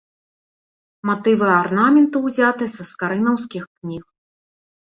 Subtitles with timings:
[1.09, 4.03] Матывы арнаменту ўзяты са скарынаўскіх кніг.